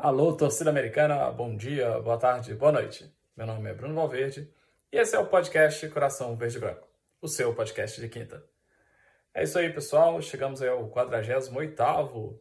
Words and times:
Alô, 0.00 0.32
torcida 0.32 0.70
americana, 0.70 1.28
bom 1.32 1.56
dia, 1.56 1.98
boa 1.98 2.16
tarde, 2.16 2.54
boa 2.54 2.70
noite. 2.70 3.12
Meu 3.36 3.44
nome 3.44 3.68
é 3.68 3.74
Bruno 3.74 3.96
Valverde 3.96 4.48
e 4.92 4.96
esse 4.96 5.16
é 5.16 5.18
o 5.18 5.26
podcast 5.26 5.88
Coração 5.88 6.36
Verde 6.36 6.60
Branco, 6.60 6.86
o 7.20 7.26
seu 7.26 7.52
podcast 7.52 8.00
de 8.00 8.08
quinta. 8.08 8.44
É 9.34 9.42
isso 9.42 9.58
aí, 9.58 9.72
pessoal, 9.72 10.22
chegamos 10.22 10.62
ao 10.62 10.88
48º 10.88 12.38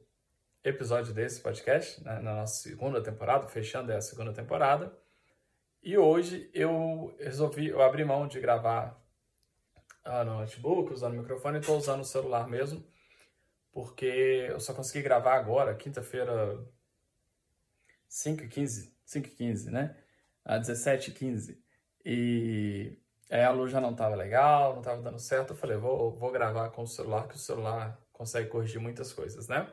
episódio 0.63 1.15
desse 1.15 1.41
podcast, 1.41 2.03
né, 2.03 2.19
na 2.19 2.35
nossa 2.35 2.61
segunda 2.61 3.01
temporada, 3.01 3.47
fechando 3.47 3.91
a 3.91 4.01
segunda 4.01 4.31
temporada. 4.31 4.95
E 5.81 5.97
hoje 5.97 6.51
eu 6.53 7.15
resolvi, 7.19 7.69
eu 7.69 7.81
abri 7.81 8.05
mão 8.05 8.27
de 8.27 8.39
gravar 8.39 9.03
ah, 10.05 10.23
no 10.23 10.37
notebook, 10.41 10.93
usando 10.93 11.15
o 11.15 11.17
microfone, 11.17 11.57
estou 11.57 11.75
usando 11.75 12.01
o 12.01 12.05
celular 12.05 12.47
mesmo, 12.47 12.85
porque 13.71 14.45
eu 14.47 14.59
só 14.59 14.75
consegui 14.75 15.01
gravar 15.01 15.33
agora, 15.33 15.73
quinta-feira, 15.73 16.63
5h15, 18.09 18.91
5h15, 19.05 19.65
né? 19.69 19.95
A 20.43 20.59
17h15. 20.59 21.57
E 22.05 22.97
aí 23.29 23.43
a 23.43 23.51
luz 23.51 23.71
já 23.71 23.81
não 23.81 23.91
estava 23.91 24.15
legal, 24.15 24.73
não 24.73 24.79
estava 24.79 25.01
dando 25.01 25.19
certo. 25.19 25.51
Eu 25.51 25.57
falei, 25.57 25.77
vou, 25.77 26.11
vou 26.17 26.31
gravar 26.31 26.69
com 26.69 26.83
o 26.83 26.87
celular, 26.87 27.27
que 27.27 27.35
o 27.35 27.39
celular 27.39 27.99
consegue 28.11 28.49
corrigir 28.49 28.79
muitas 28.79 29.13
coisas, 29.13 29.47
né? 29.47 29.67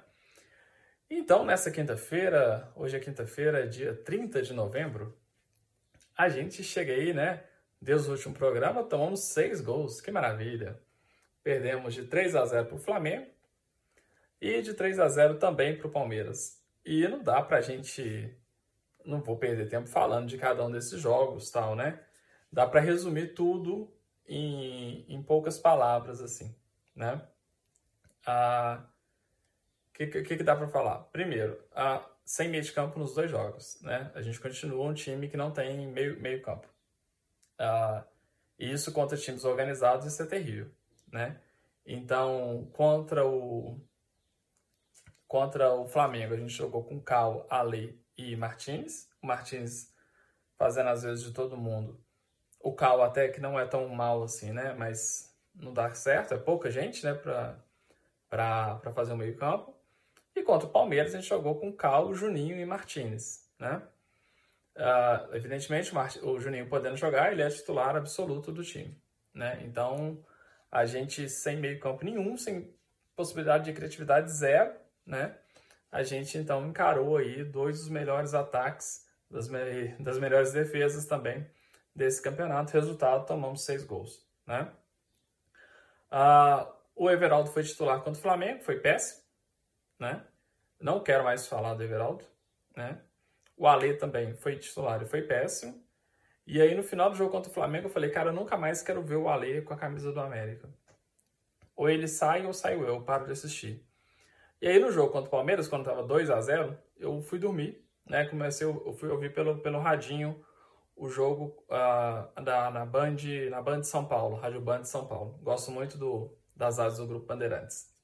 Então, 1.08 1.44
nessa 1.44 1.70
quinta-feira, 1.70 2.72
hoje 2.74 2.96
é 2.96 3.00
quinta-feira, 3.00 3.68
dia 3.68 3.94
30 3.94 4.42
de 4.42 4.52
novembro, 4.52 5.16
a 6.16 6.28
gente 6.28 6.62
chega 6.62 6.92
aí, 6.92 7.12
né? 7.12 7.44
Desde 7.80 8.08
o 8.08 8.12
último 8.12 8.34
programa, 8.34 8.82
tomamos 8.82 9.20
seis 9.20 9.60
gols, 9.60 10.00
que 10.00 10.10
maravilha! 10.10 10.80
Perdemos 11.42 11.92
de 11.92 12.04
3 12.04 12.34
a 12.34 12.46
0 12.46 12.66
para 12.66 12.76
o 12.76 12.78
Flamengo 12.78 13.26
e 14.40 14.62
de 14.62 14.72
3 14.72 14.98
a 14.98 15.08
0 15.08 15.38
também 15.38 15.76
para 15.76 15.86
o 15.86 15.90
Palmeiras. 15.90 16.63
E 16.84 17.06
não 17.08 17.22
dá 17.22 17.42
pra 17.42 17.60
gente. 17.60 18.36
Não 19.04 19.20
vou 19.20 19.36
perder 19.36 19.68
tempo 19.68 19.86
falando 19.88 20.28
de 20.28 20.38
cada 20.38 20.64
um 20.64 20.70
desses 20.70 21.00
jogos, 21.00 21.50
tal, 21.50 21.74
né? 21.74 22.00
Dá 22.50 22.66
para 22.66 22.80
resumir 22.80 23.34
tudo 23.34 23.92
em, 24.26 25.04
em 25.08 25.22
poucas 25.22 25.58
palavras, 25.58 26.20
assim, 26.20 26.54
né? 26.94 27.26
Ah, 28.26 28.84
o 29.90 29.92
que, 29.92 30.06
que, 30.06 30.36
que, 30.36 30.42
dá 30.42 30.56
para 30.56 30.68
falar? 30.68 31.00
Primeiro, 31.04 31.62
ah, 31.74 32.04
sem 32.24 32.48
meio 32.48 32.62
de 32.62 32.72
campo 32.72 32.98
nos 32.98 33.14
dois 33.14 33.30
jogos, 33.30 33.78
né? 33.82 34.10
A 34.14 34.22
gente 34.22 34.40
continua 34.40 34.86
um 34.86 34.94
time 34.94 35.28
que 35.28 35.36
não 35.36 35.50
tem 35.50 35.86
meio, 35.86 36.18
meio 36.20 36.40
campo. 36.42 36.68
Ah, 37.58 38.04
e 38.58 38.72
isso 38.72 38.92
contra 38.92 39.16
times 39.18 39.44
organizados, 39.44 40.06
isso 40.06 40.22
é 40.22 40.26
terrível, 40.26 40.70
né? 41.12 41.40
Então, 41.86 42.68
contra 42.72 43.26
o, 43.26 43.78
Contra 45.34 45.74
o 45.74 45.84
Flamengo, 45.84 46.32
a 46.32 46.36
gente 46.36 46.52
jogou 46.52 46.84
com 46.84 47.00
Cal, 47.00 47.44
Ale 47.50 48.00
e 48.16 48.36
Martins. 48.36 49.08
O 49.20 49.26
Martins 49.26 49.92
fazendo 50.56 50.90
às 50.90 51.02
vezes 51.02 51.24
de 51.24 51.32
todo 51.32 51.56
mundo. 51.56 52.00
O 52.60 52.72
Cal 52.72 53.02
até 53.02 53.26
que 53.26 53.40
não 53.40 53.58
é 53.58 53.66
tão 53.66 53.88
mal 53.88 54.22
assim, 54.22 54.52
né? 54.52 54.76
Mas 54.78 55.36
não 55.52 55.74
dá 55.74 55.92
certo, 55.92 56.34
é 56.34 56.38
pouca 56.38 56.70
gente, 56.70 57.04
né? 57.04 57.14
Para 57.14 58.92
fazer 58.94 59.12
o 59.12 59.16
meio 59.16 59.36
campo. 59.36 59.76
E 60.36 60.42
contra 60.44 60.68
o 60.68 60.70
Palmeiras 60.70 61.12
a 61.12 61.16
gente 61.16 61.28
jogou 61.28 61.58
com 61.58 61.72
Cal, 61.72 62.14
Juninho 62.14 62.56
e 62.56 62.64
Martins, 62.64 63.50
né? 63.58 63.82
Uh, 64.76 65.34
evidentemente, 65.34 65.90
o, 66.22 66.30
o 66.30 66.38
Juninho 66.38 66.68
podendo 66.68 66.96
jogar, 66.96 67.32
ele 67.32 67.42
é 67.42 67.48
titular 67.48 67.96
absoluto 67.96 68.52
do 68.52 68.62
time, 68.62 68.96
né? 69.34 69.60
Então, 69.64 70.24
a 70.70 70.84
gente 70.84 71.28
sem 71.28 71.56
meio 71.56 71.80
campo 71.80 72.04
nenhum, 72.04 72.36
sem 72.36 72.72
possibilidade 73.16 73.64
de 73.64 73.72
criatividade 73.72 74.30
zero, 74.30 74.83
né? 75.06 75.36
A 75.90 76.02
gente 76.02 76.36
então 76.38 76.66
encarou 76.66 77.16
aí 77.16 77.44
dois 77.44 77.78
dos 77.78 77.88
melhores 77.88 78.34
ataques, 78.34 79.06
das, 79.30 79.48
me 79.48 79.88
das 79.98 80.18
melhores 80.18 80.52
defesas 80.52 81.06
também 81.06 81.46
desse 81.94 82.20
campeonato. 82.20 82.72
Resultado, 82.72 83.26
tomamos 83.26 83.64
seis 83.64 83.84
gols, 83.84 84.26
né? 84.46 84.72
Ah, 86.10 86.72
o 86.94 87.10
Everaldo 87.10 87.50
foi 87.50 87.62
titular 87.62 87.98
contra 87.98 88.18
o 88.18 88.22
Flamengo, 88.22 88.62
foi 88.62 88.80
péssimo, 88.80 89.22
né? 89.98 90.24
Não 90.80 91.00
quero 91.00 91.24
mais 91.24 91.46
falar 91.46 91.74
do 91.74 91.82
Everaldo, 91.82 92.24
né? 92.76 93.00
O 93.56 93.66
Ale 93.66 93.94
também 93.94 94.34
foi 94.34 94.56
titular 94.58 95.00
e 95.02 95.06
foi 95.06 95.22
péssimo. 95.22 95.82
E 96.46 96.60
aí 96.60 96.74
no 96.74 96.82
final 96.82 97.08
do 97.08 97.16
jogo 97.16 97.30
contra 97.30 97.50
o 97.50 97.54
Flamengo 97.54 97.86
eu 97.86 97.92
falei, 97.92 98.10
cara, 98.10 98.30
eu 98.30 98.34
nunca 98.34 98.56
mais 98.56 98.82
quero 98.82 99.02
ver 99.02 99.16
o 99.16 99.28
Ale 99.28 99.62
com 99.62 99.72
a 99.72 99.76
camisa 99.76 100.12
do 100.12 100.20
América. 100.20 100.68
Ou 101.76 101.88
ele 101.88 102.06
sai 102.06 102.46
ou 102.46 102.52
saio 102.52 102.82
eu, 102.82 102.88
eu 102.88 103.02
paro 103.02 103.26
de 103.26 103.32
assistir. 103.32 103.84
E 104.64 104.66
aí 104.66 104.78
no 104.78 104.90
jogo 104.90 105.12
contra 105.12 105.28
o 105.28 105.30
Palmeiras, 105.30 105.68
quando 105.68 105.82
estava 105.82 106.02
2 106.02 106.30
a 106.30 106.40
0 106.40 106.74
eu 106.96 107.20
fui 107.20 107.38
dormir, 107.38 107.86
né? 108.06 108.24
Comecei, 108.24 108.66
eu 108.66 108.94
fui 108.94 109.10
ouvir 109.10 109.30
pelo, 109.30 109.58
pelo 109.58 109.78
radinho 109.78 110.42
o 110.96 111.06
jogo 111.06 111.62
uh, 111.68 112.42
da, 112.42 112.70
na, 112.70 112.86
Band, 112.86 113.16
na 113.50 113.60
Band 113.60 113.80
de 113.80 113.88
São 113.88 114.08
Paulo, 114.08 114.36
Rádio 114.36 114.62
Band 114.62 114.80
de 114.80 114.88
São 114.88 115.06
Paulo. 115.06 115.38
Gosto 115.42 115.70
muito 115.70 115.98
do, 115.98 116.34
das 116.56 116.78
áreas 116.78 116.96
do 116.96 117.06
Grupo 117.06 117.26
Bandeirantes. 117.26 117.94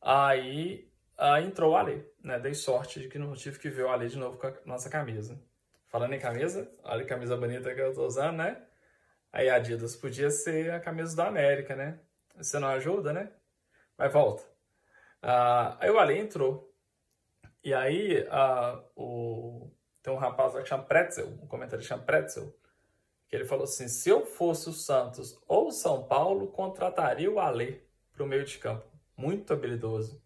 Aí 0.00 0.90
uh, 1.18 1.36
entrou 1.46 1.72
o 1.72 1.76
Ale, 1.76 2.10
né? 2.24 2.38
Dei 2.38 2.54
sorte 2.54 2.98
de 2.98 3.08
que 3.08 3.18
não 3.18 3.34
tive 3.34 3.58
que 3.58 3.68
ver 3.68 3.84
o 3.84 3.90
Ale 3.90 4.08
de 4.08 4.16
novo 4.16 4.38
com 4.38 4.46
a 4.46 4.54
nossa 4.64 4.88
camisa. 4.88 5.38
Falando 5.88 6.14
em 6.14 6.18
camisa, 6.18 6.72
olha 6.82 7.02
que 7.02 7.08
camisa 7.10 7.36
bonita 7.36 7.74
que 7.74 7.80
eu 7.82 7.92
tô 7.92 8.06
usando, 8.06 8.38
né? 8.38 8.62
Aí 9.30 9.50
Adidas 9.50 9.94
podia 9.94 10.30
ser 10.30 10.70
a 10.70 10.80
camisa 10.80 11.14
da 11.14 11.28
América, 11.28 11.76
né? 11.76 12.00
Você 12.34 12.58
não 12.58 12.68
ajuda, 12.68 13.12
né? 13.12 13.30
Mas 13.98 14.10
volta. 14.10 14.56
Uh, 15.22 15.76
aí 15.80 15.90
o 15.90 15.98
Ale 15.98 16.18
entrou. 16.18 16.72
E 17.62 17.74
aí 17.74 18.22
uh, 18.22 18.82
o... 18.96 19.70
tem 20.02 20.12
um 20.12 20.16
rapaz 20.16 20.54
lá 20.54 20.62
que 20.62 20.68
chama 20.68 20.84
Pretzel, 20.84 21.26
um 21.42 21.46
comentário 21.46 21.82
que 21.82 21.88
chama 21.88 22.02
Pretzel, 22.02 22.54
que 23.28 23.36
ele 23.36 23.44
falou 23.44 23.64
assim: 23.64 23.88
se 23.88 24.08
eu 24.08 24.24
fosse 24.24 24.68
o 24.68 24.72
Santos 24.72 25.38
ou 25.46 25.68
o 25.68 25.72
São 25.72 26.04
Paulo, 26.04 26.48
contrataria 26.48 27.30
o 27.30 27.40
Ale 27.40 27.86
para 28.12 28.22
o 28.22 28.26
meio 28.26 28.44
de 28.44 28.58
campo. 28.58 28.86
Muito 29.16 29.52
habilidoso. 29.52 30.22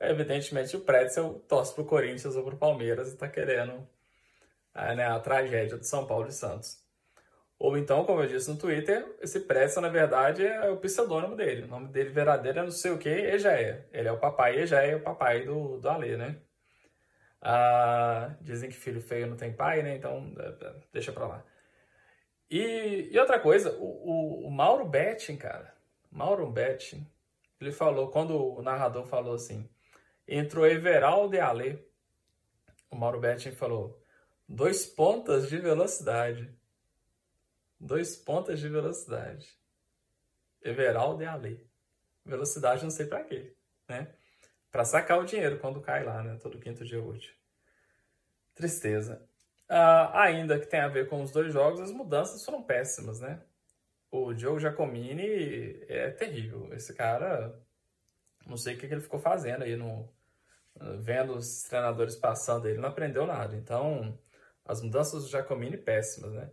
Evidentemente, 0.00 0.76
o 0.76 0.80
Pretzel 0.80 1.44
torce 1.46 1.72
para 1.74 1.82
o 1.82 1.86
Corinthians 1.86 2.34
ou 2.34 2.42
para 2.42 2.54
o 2.54 2.58
Palmeiras 2.58 3.10
e 3.10 3.14
está 3.14 3.28
querendo 3.28 3.86
a, 4.74 4.94
né, 4.94 5.06
a 5.06 5.20
tragédia 5.20 5.76
do 5.76 5.84
São 5.84 6.06
Paulo 6.06 6.28
e 6.28 6.32
Santos. 6.32 6.81
Ou 7.62 7.78
então, 7.78 8.04
como 8.04 8.20
eu 8.20 8.26
disse 8.26 8.50
no 8.50 8.58
Twitter, 8.58 9.06
esse 9.20 9.38
Pretzel, 9.38 9.82
na 9.82 9.88
verdade, 9.88 10.44
é 10.44 10.68
o 10.68 10.78
pseudônimo 10.78 11.36
dele. 11.36 11.62
O 11.62 11.68
nome 11.68 11.86
dele 11.86 12.10
verdadeiro 12.10 12.58
é 12.58 12.62
não 12.64 12.72
sei 12.72 12.90
o 12.90 12.98
que, 12.98 13.08
Egeia. 13.08 13.86
Ele 13.92 14.08
é 14.08 14.10
o 14.10 14.18
papai 14.18 14.58
Egeia, 14.58 14.96
o 14.96 15.00
papai 15.00 15.44
do, 15.44 15.78
do 15.78 15.88
Ale, 15.88 16.16
né? 16.16 16.40
Ah, 17.40 18.34
dizem 18.40 18.68
que 18.68 18.74
filho 18.74 19.00
feio 19.00 19.28
não 19.28 19.36
tem 19.36 19.52
pai, 19.52 19.80
né? 19.80 19.94
Então, 19.94 20.34
é, 20.40 20.66
é, 20.66 20.74
deixa 20.92 21.12
pra 21.12 21.24
lá. 21.24 21.44
E, 22.50 23.10
e 23.12 23.16
outra 23.20 23.38
coisa, 23.38 23.70
o, 23.78 23.84
o, 23.84 24.48
o 24.48 24.50
Mauro 24.50 24.84
Betting, 24.84 25.36
cara, 25.36 25.72
Mauro 26.10 26.50
Betting, 26.50 27.06
ele 27.60 27.70
falou, 27.70 28.08
quando 28.08 28.56
o 28.56 28.60
narrador 28.60 29.06
falou 29.06 29.34
assim, 29.34 29.68
entrou 30.26 30.66
Everaldo 30.66 31.36
e 31.36 31.38
Ale, 31.38 31.78
o 32.90 32.96
Mauro 32.96 33.20
Betting 33.20 33.52
falou, 33.52 34.02
dois 34.48 34.84
pontas 34.84 35.48
de 35.48 35.58
velocidade 35.58 36.52
dois 37.82 38.16
pontas 38.16 38.60
de 38.60 38.68
velocidade. 38.68 39.58
Everaldo 40.62 41.22
e 41.22 41.26
Ale. 41.26 41.68
Velocidade 42.24 42.84
não 42.84 42.90
sei 42.90 43.06
para 43.06 43.24
quê, 43.24 43.56
né? 43.88 44.14
Para 44.70 44.84
sacar 44.84 45.18
o 45.18 45.24
dinheiro 45.24 45.58
quando 45.58 45.80
cai 45.80 46.04
lá, 46.04 46.22
né? 46.22 46.38
Todo 46.40 46.60
quinto 46.60 46.84
dia 46.84 47.02
útil. 47.02 47.34
Tristeza. 48.54 49.28
Ah, 49.68 50.22
ainda 50.22 50.58
que 50.58 50.66
tem 50.66 50.80
a 50.80 50.88
ver 50.88 51.08
com 51.08 51.22
os 51.22 51.32
dois 51.32 51.52
jogos, 51.52 51.80
as 51.80 51.90
mudanças 51.90 52.44
foram 52.44 52.62
péssimas, 52.62 53.20
né? 53.20 53.42
O 54.10 54.32
Diogo 54.32 54.60
Giacomini 54.60 55.84
é 55.88 56.10
terrível. 56.10 56.72
Esse 56.72 56.94
cara, 56.94 57.58
não 58.46 58.56
sei 58.56 58.76
o 58.76 58.78
que, 58.78 58.86
ele 58.86 59.00
ficou 59.00 59.18
fazendo 59.18 59.64
aí 59.64 59.74
no, 59.74 60.08
vendo 61.00 61.34
os 61.34 61.62
treinadores 61.64 62.14
passando, 62.14 62.68
ele 62.68 62.78
não 62.78 62.90
aprendeu 62.90 63.26
nada. 63.26 63.56
Então, 63.56 64.18
as 64.64 64.80
mudanças 64.82 65.24
do 65.24 65.28
Giacomini 65.28 65.76
péssimas, 65.76 66.32
né? 66.32 66.50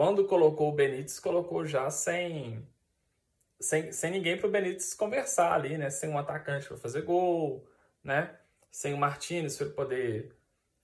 Quando 0.00 0.26
colocou 0.26 0.70
o 0.70 0.72
Benítez, 0.72 1.20
colocou 1.20 1.66
já 1.66 1.90
sem, 1.90 2.66
sem, 3.60 3.92
sem 3.92 4.10
ninguém 4.10 4.34
para 4.34 4.46
o 4.46 4.50
Benítez 4.50 4.94
conversar 4.94 5.52
ali, 5.52 5.76
né? 5.76 5.90
Sem 5.90 6.08
um 6.08 6.16
atacante 6.16 6.66
para 6.66 6.78
fazer 6.78 7.02
gol, 7.02 7.68
né? 8.02 8.34
Sem 8.70 8.94
o 8.94 8.96
Martinez 8.96 9.58
para 9.58 9.68
poder 9.68 10.34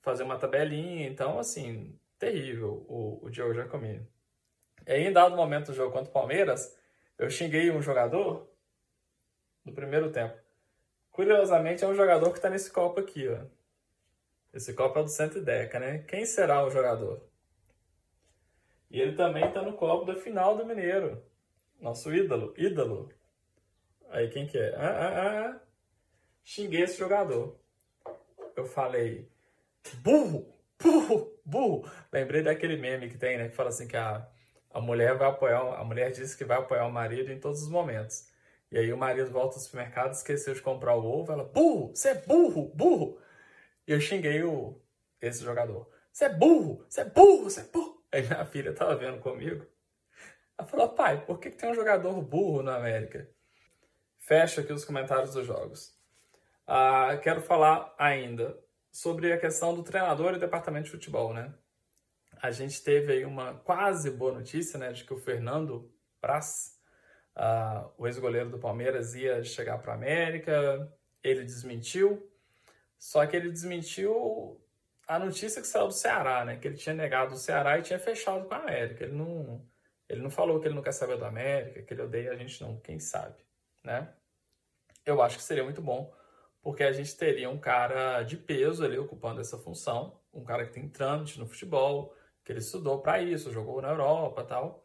fazer 0.02 0.22
uma 0.22 0.36
tabelinha. 0.36 1.08
Então, 1.08 1.38
assim, 1.38 1.98
terrível 2.18 2.84
o, 2.90 3.20
o 3.22 3.30
Diogo 3.30 3.54
Giacomini. 3.54 4.06
E 4.86 4.92
aí, 4.92 5.06
em 5.06 5.12
dado 5.14 5.34
momento 5.34 5.68
do 5.68 5.74
jogo 5.74 5.94
contra 5.94 6.10
o 6.10 6.12
Palmeiras, 6.12 6.76
eu 7.16 7.30
xinguei 7.30 7.70
um 7.70 7.80
jogador 7.80 8.46
no 9.64 9.72
primeiro 9.72 10.12
tempo. 10.12 10.36
Curiosamente, 11.10 11.82
é 11.82 11.88
um 11.88 11.94
jogador 11.94 12.32
que 12.32 12.38
está 12.38 12.50
nesse 12.50 12.70
copo 12.70 13.00
aqui, 13.00 13.26
ó. 13.28 13.46
Esse 14.52 14.74
copo 14.74 14.98
é 14.98 15.02
do 15.02 15.08
Centro 15.08 15.40
Deca, 15.40 15.80
né? 15.80 16.04
Quem 16.06 16.26
será 16.26 16.62
o 16.62 16.70
jogador? 16.70 17.26
E 18.96 19.00
ele 19.02 19.12
também 19.12 19.46
está 19.46 19.60
no 19.60 19.74
copo 19.74 20.06
da 20.06 20.16
final 20.16 20.56
do 20.56 20.64
Mineiro. 20.64 21.22
Nosso 21.78 22.14
ídolo. 22.14 22.54
Ídolo. 22.56 23.12
Aí 24.08 24.30
quem 24.30 24.46
que 24.46 24.56
é? 24.56 24.74
Ah, 24.74 24.88
ah, 24.88 25.50
ah. 25.50 25.60
Xinguei 26.42 26.80
esse 26.80 26.98
jogador. 26.98 27.60
eu 28.56 28.64
falei, 28.64 29.30
burro, 29.98 30.50
burro, 30.82 31.38
burro. 31.44 31.92
Lembrei 32.10 32.42
daquele 32.42 32.78
meme 32.78 33.10
que 33.10 33.18
tem, 33.18 33.36
né? 33.36 33.50
Que 33.50 33.54
fala 33.54 33.68
assim 33.68 33.86
que 33.86 33.98
a, 33.98 34.26
a 34.70 34.80
mulher 34.80 35.14
vai 35.14 35.28
apoiar, 35.28 35.78
a 35.78 35.84
mulher 35.84 36.10
disse 36.10 36.34
que 36.34 36.46
vai 36.46 36.56
apoiar 36.56 36.86
o 36.86 36.90
marido 36.90 37.30
em 37.30 37.38
todos 37.38 37.62
os 37.62 37.68
momentos. 37.68 38.26
E 38.72 38.78
aí 38.78 38.90
o 38.90 38.96
marido 38.96 39.30
volta 39.30 39.56
ao 39.56 39.60
supermercado, 39.60 40.14
esqueceu 40.14 40.54
de 40.54 40.62
comprar 40.62 40.96
o 40.96 41.04
ovo, 41.04 41.32
ela, 41.32 41.44
burro, 41.44 41.94
você 41.94 42.08
é 42.08 42.14
burro, 42.14 42.72
burro. 42.74 43.20
E 43.86 43.92
eu 43.92 44.00
xinguei 44.00 44.42
o, 44.42 44.80
esse 45.20 45.44
jogador. 45.44 45.86
Você 46.10 46.24
é 46.24 46.28
burro, 46.30 46.82
você 46.88 47.02
é 47.02 47.04
burro, 47.04 47.44
você 47.44 47.60
é 47.60 47.64
burro. 47.64 47.95
Aí 48.16 48.22
minha 48.22 48.46
filha 48.46 48.72
tava 48.72 48.96
vendo 48.96 49.20
comigo. 49.20 49.66
Ela 50.56 50.66
falou, 50.66 50.88
pai, 50.88 51.22
por 51.26 51.38
que, 51.38 51.50
que 51.50 51.58
tem 51.58 51.70
um 51.70 51.74
jogador 51.74 52.18
burro 52.22 52.62
na 52.62 52.76
América? 52.76 53.28
Fecha 54.16 54.62
aqui 54.62 54.72
os 54.72 54.86
comentários 54.86 55.34
dos 55.34 55.46
jogos. 55.46 55.94
Ah, 56.66 57.18
quero 57.22 57.42
falar 57.42 57.94
ainda 57.98 58.58
sobre 58.90 59.34
a 59.34 59.38
questão 59.38 59.74
do 59.74 59.82
treinador 59.82 60.32
e 60.32 60.38
departamento 60.38 60.86
de 60.86 60.92
futebol, 60.92 61.34
né? 61.34 61.54
A 62.40 62.50
gente 62.50 62.82
teve 62.82 63.12
aí 63.12 63.24
uma 63.26 63.52
quase 63.52 64.10
boa 64.10 64.32
notícia, 64.32 64.78
né, 64.78 64.92
de 64.92 65.04
que 65.04 65.12
o 65.12 65.18
Fernando 65.18 65.92
Praz, 66.18 66.80
uh, 67.36 67.92
o 67.98 68.06
ex-goleiro 68.06 68.48
do 68.48 68.58
Palmeiras, 68.58 69.14
ia 69.14 69.44
chegar 69.44 69.76
para 69.76 69.92
a 69.92 69.96
América. 69.96 70.90
Ele 71.22 71.44
desmentiu, 71.44 72.32
só 72.98 73.26
que 73.26 73.36
ele 73.36 73.50
desmentiu 73.50 74.58
a 75.06 75.18
notícia 75.18 75.60
que 75.60 75.68
saiu 75.68 75.86
do 75.88 75.92
Ceará, 75.92 76.44
né? 76.44 76.56
Que 76.56 76.68
ele 76.68 76.76
tinha 76.76 76.94
negado 76.94 77.34
o 77.34 77.38
Ceará 77.38 77.78
e 77.78 77.82
tinha 77.82 77.98
fechado 77.98 78.46
com 78.46 78.54
a 78.54 78.58
América. 78.58 79.04
Ele 79.04 79.14
não, 79.14 79.64
ele 80.08 80.22
não 80.22 80.30
falou 80.30 80.60
que 80.60 80.68
ele 80.68 80.74
não 80.74 80.82
quer 80.82 80.92
saber 80.92 81.16
do 81.16 81.24
América, 81.24 81.82
que 81.82 81.94
ele 81.94 82.02
odeia 82.02 82.32
a 82.32 82.36
gente, 82.36 82.60
não. 82.62 82.78
Quem 82.80 82.98
sabe, 82.98 83.36
né? 83.84 84.12
Eu 85.04 85.22
acho 85.22 85.36
que 85.36 85.44
seria 85.44 85.64
muito 85.64 85.80
bom 85.80 86.12
porque 86.66 86.82
a 86.82 86.92
gente 86.92 87.16
teria 87.16 87.48
um 87.48 87.60
cara 87.60 88.24
de 88.24 88.36
peso 88.36 88.84
ali 88.84 88.98
ocupando 88.98 89.40
essa 89.40 89.56
função, 89.56 90.20
um 90.34 90.42
cara 90.42 90.66
que 90.66 90.72
tem 90.72 90.88
trâmite 90.88 91.38
no 91.38 91.46
futebol, 91.46 92.12
que 92.44 92.50
ele 92.50 92.58
estudou 92.58 93.00
para 93.00 93.22
isso, 93.22 93.52
jogou 93.52 93.80
na 93.80 93.90
Europa 93.90 94.42
tal, 94.42 94.84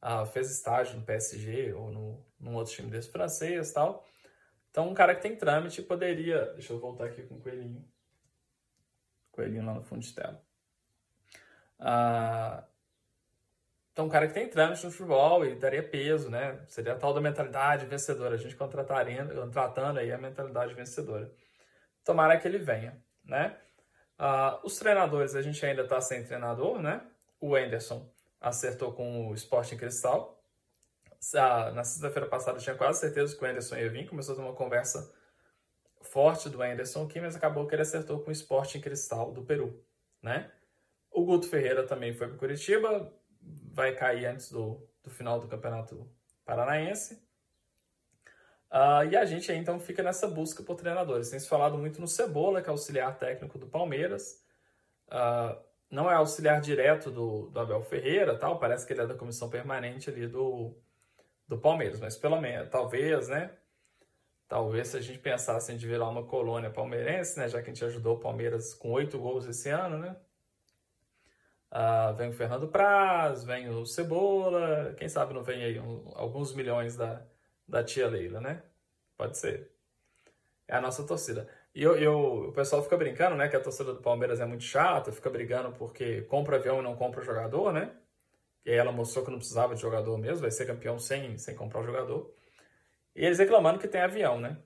uh, 0.00 0.24
fez 0.26 0.48
estágio 0.48 0.96
no 0.96 1.04
PSG 1.04 1.72
ou 1.72 1.90
no, 1.90 2.24
num 2.38 2.54
outro 2.54 2.72
time 2.72 2.88
desse 2.88 3.10
francês 3.10 3.72
tal. 3.72 4.06
Então, 4.70 4.88
um 4.88 4.94
cara 4.94 5.12
que 5.12 5.20
tem 5.20 5.34
trâmite 5.34 5.82
poderia. 5.82 6.52
Deixa 6.52 6.72
eu 6.72 6.78
voltar 6.78 7.06
aqui 7.06 7.22
com 7.22 7.34
o 7.34 7.40
coelhinho. 7.40 7.84
Coelhinho 9.38 9.64
lá 9.64 9.74
no 9.74 9.82
fundo 9.84 10.02
de 10.02 10.12
tela. 10.12 10.42
Uh, 11.78 12.64
então, 13.92 14.06
um 14.06 14.08
cara 14.08 14.26
que 14.26 14.34
tem 14.34 14.48
trâmite 14.48 14.84
no 14.84 14.90
futebol 14.90 15.44
e 15.44 15.54
daria 15.54 15.82
peso, 15.82 16.28
né? 16.28 16.60
Seria 16.66 16.94
a 16.94 16.96
tal 16.96 17.14
da 17.14 17.20
mentalidade 17.20 17.86
vencedora. 17.86 18.34
A 18.34 18.38
gente 18.38 18.56
contrataria, 18.56 19.24
contratando 19.24 20.00
aí 20.00 20.10
a 20.12 20.18
mentalidade 20.18 20.74
vencedora. 20.74 21.32
Tomara 22.04 22.36
que 22.36 22.48
ele 22.48 22.58
venha, 22.58 23.00
né? 23.24 23.56
Uh, 24.18 24.66
os 24.66 24.76
treinadores, 24.76 25.36
a 25.36 25.42
gente 25.42 25.64
ainda 25.64 25.82
está 25.82 26.00
sem 26.00 26.24
treinador, 26.24 26.80
né? 26.80 27.00
O 27.40 27.54
Anderson 27.54 28.08
acertou 28.40 28.92
com 28.92 29.28
o 29.28 29.34
Sporting 29.34 29.76
Cristal. 29.76 30.42
Uh, 31.34 31.74
na 31.74 31.84
sexta-feira 31.84 32.28
passada 32.28 32.58
eu 32.58 32.62
tinha 32.62 32.76
quase 32.76 33.00
certeza 33.00 33.36
que 33.36 33.44
o 33.44 33.48
Anderson 33.48 33.76
ia 33.76 33.88
vir. 33.88 34.08
Começou 34.08 34.34
a 34.34 34.36
ter 34.36 34.42
uma 34.42 34.54
conversa 34.54 35.12
forte 36.00 36.48
do 36.48 36.62
Anderson 36.62 37.04
aqui, 37.04 37.20
mas 37.20 37.36
acabou 37.36 37.66
que 37.66 37.74
ele 37.74 37.82
acertou 37.82 38.20
com 38.20 38.30
o 38.30 38.32
Sporting 38.32 38.80
Cristal 38.80 39.32
do 39.32 39.42
Peru, 39.42 39.84
né? 40.22 40.50
O 41.10 41.24
Guto 41.24 41.48
Ferreira 41.48 41.86
também 41.86 42.12
foi 42.12 42.28
para 42.28 42.36
Curitiba, 42.36 43.12
vai 43.72 43.94
cair 43.94 44.26
antes 44.26 44.50
do, 44.50 44.86
do 45.02 45.10
final 45.10 45.40
do 45.40 45.48
Campeonato 45.48 46.08
Paranaense. 46.44 47.14
Uh, 48.70 49.08
e 49.10 49.16
a 49.16 49.24
gente 49.24 49.50
aí, 49.50 49.58
então 49.58 49.80
fica 49.80 50.02
nessa 50.02 50.28
busca 50.28 50.62
por 50.62 50.76
treinadores. 50.76 51.30
Tem 51.30 51.38
se 51.38 51.48
falado 51.48 51.78
muito 51.78 52.00
no 52.00 52.06
Cebola, 52.06 52.60
que 52.60 52.68
é 52.68 52.70
auxiliar 52.70 53.18
técnico 53.18 53.58
do 53.58 53.66
Palmeiras. 53.66 54.44
Uh, 55.08 55.58
não 55.90 56.10
é 56.10 56.14
auxiliar 56.14 56.60
direto 56.60 57.10
do, 57.10 57.48
do, 57.48 57.60
Abel 57.60 57.82
Ferreira, 57.82 58.36
tal. 58.36 58.58
Parece 58.58 58.86
que 58.86 58.92
ele 58.92 59.00
é 59.00 59.06
da 59.06 59.14
comissão 59.14 59.48
permanente 59.48 60.10
ali 60.10 60.26
do, 60.26 60.76
do 61.46 61.58
Palmeiras, 61.58 61.98
mas 61.98 62.16
pelo 62.16 62.38
menos, 62.40 62.68
talvez, 62.68 63.28
né? 63.28 63.50
Talvez 64.48 64.88
se 64.88 64.96
a 64.96 65.00
gente 65.00 65.18
pensasse 65.18 65.70
em 65.72 65.76
virar 65.76 66.08
uma 66.08 66.24
colônia 66.24 66.70
palmeirense, 66.70 67.38
né? 67.38 67.48
Já 67.48 67.60
que 67.60 67.70
a 67.70 67.72
gente 67.74 67.84
ajudou 67.84 68.16
o 68.16 68.20
Palmeiras 68.20 68.72
com 68.72 68.90
oito 68.92 69.18
gols 69.18 69.46
esse 69.46 69.68
ano, 69.68 69.98
né? 69.98 70.16
Uh, 71.70 72.14
vem 72.16 72.30
o 72.30 72.32
Fernando 72.32 72.66
Praz, 72.66 73.44
vem 73.44 73.68
o 73.68 73.84
Cebola, 73.84 74.94
quem 74.96 75.06
sabe 75.06 75.34
não 75.34 75.42
vem 75.42 75.62
aí 75.62 75.78
um, 75.78 76.02
alguns 76.14 76.54
milhões 76.54 76.96
da, 76.96 77.22
da 77.68 77.84
tia 77.84 78.08
Leila, 78.08 78.40
né? 78.40 78.62
Pode 79.18 79.36
ser. 79.36 79.70
É 80.66 80.76
a 80.76 80.80
nossa 80.80 81.04
torcida. 81.04 81.46
E 81.74 81.82
eu, 81.82 81.96
eu, 81.98 82.48
o 82.48 82.52
pessoal 82.52 82.82
fica 82.82 82.96
brincando, 82.96 83.36
né? 83.36 83.48
Que 83.48 83.56
a 83.56 83.60
torcida 83.60 83.92
do 83.92 84.00
Palmeiras 84.00 84.40
é 84.40 84.46
muito 84.46 84.64
chata, 84.64 85.12
fica 85.12 85.28
brigando 85.28 85.72
porque 85.72 86.22
compra 86.22 86.56
avião 86.56 86.80
e 86.80 86.82
não 86.82 86.96
compra 86.96 87.22
jogador, 87.22 87.70
né? 87.70 87.92
E 88.64 88.70
aí 88.70 88.76
ela 88.76 88.92
mostrou 88.92 89.24
que 89.24 89.30
não 89.30 89.38
precisava 89.38 89.74
de 89.74 89.80
jogador 89.82 90.16
mesmo, 90.16 90.40
vai 90.40 90.50
ser 90.50 90.66
campeão 90.66 90.98
sem, 90.98 91.36
sem 91.36 91.54
comprar 91.54 91.80
o 91.80 91.84
jogador. 91.84 92.34
E 93.14 93.24
eles 93.24 93.38
reclamando 93.38 93.78
que 93.78 93.88
tem 93.88 94.00
avião, 94.00 94.40
né? 94.40 94.56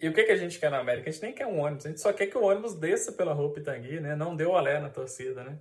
E 0.00 0.08
o 0.08 0.14
que, 0.14 0.24
que 0.24 0.32
a 0.32 0.36
gente 0.36 0.58
quer 0.58 0.70
na 0.70 0.78
América? 0.78 1.10
A 1.10 1.12
gente 1.12 1.22
nem 1.22 1.34
quer 1.34 1.46
um 1.46 1.60
ônibus, 1.60 1.84
a 1.84 1.90
gente 1.90 2.00
só 2.00 2.12
quer 2.12 2.26
que 2.26 2.38
o 2.38 2.42
ônibus 2.42 2.74
desça 2.74 3.12
pela 3.12 3.34
rua 3.34 3.52
Pitangui, 3.52 4.00
né? 4.00 4.16
Não 4.16 4.34
o 4.34 4.56
alé 4.56 4.80
na 4.80 4.88
torcida, 4.88 5.44
né? 5.44 5.58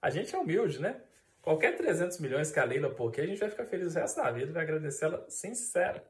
A 0.00 0.10
gente 0.10 0.34
é 0.34 0.38
humilde, 0.38 0.80
né? 0.80 1.00
Qualquer 1.40 1.74
300 1.76 2.18
milhões 2.18 2.52
que 2.52 2.60
a 2.60 2.64
Leila 2.64 2.90
pôr 2.90 3.08
aqui, 3.08 3.22
a 3.22 3.26
gente 3.26 3.40
vai 3.40 3.48
ficar 3.48 3.64
feliz 3.64 3.94
o 3.94 3.98
resto 3.98 4.16
da 4.22 4.30
vida, 4.30 4.52
vai 4.52 4.62
agradecer 4.62 5.06
ela 5.06 5.24
sincera. 5.30 6.04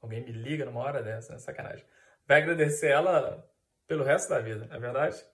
Alguém 0.00 0.24
me 0.24 0.30
liga 0.30 0.64
numa 0.64 0.80
hora 0.80 1.02
dessa, 1.02 1.32
né? 1.32 1.38
Sacanagem. 1.40 1.84
Vai 2.26 2.42
agradecer 2.42 2.88
ela 2.88 3.44
pelo 3.88 4.04
resto 4.04 4.28
da 4.30 4.38
vida, 4.38 4.66
não 4.66 4.76
é 4.76 4.78
verdade? 4.78 5.24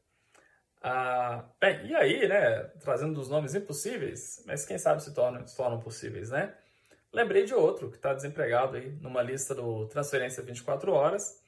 Ah, 0.80 1.44
bem, 1.60 1.86
e 1.88 1.94
aí, 1.94 2.26
né? 2.26 2.62
Trazendo 2.80 3.12
dos 3.12 3.28
nomes 3.28 3.54
impossíveis, 3.54 4.42
mas 4.46 4.64
quem 4.64 4.78
sabe 4.78 5.02
se 5.02 5.12
tornam, 5.12 5.46
se 5.46 5.54
tornam 5.54 5.78
possíveis, 5.78 6.30
né? 6.30 6.56
Lembrei 7.16 7.44
de 7.44 7.54
outro 7.54 7.88
que 7.88 7.96
está 7.96 8.12
desempregado 8.12 8.76
aí 8.76 8.90
numa 9.00 9.22
lista 9.22 9.54
do 9.54 9.86
Transferência 9.86 10.42
24 10.42 10.92
Horas. 10.92 11.42